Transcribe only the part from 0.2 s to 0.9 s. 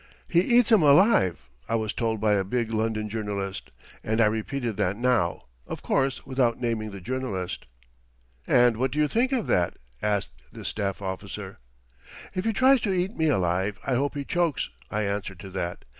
"He eats 'em